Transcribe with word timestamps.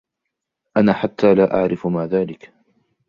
أنا 0.77 0.93
حتى 0.93 1.33
لا 1.35 1.53
أعرف 1.59 1.87
ما 1.87 2.07
ذلك. 2.07 2.53